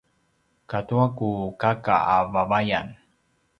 katua 0.69 1.05
ku 1.17 1.29
kaka 1.61 1.95
a 2.13 2.15
vavayan 2.31 2.87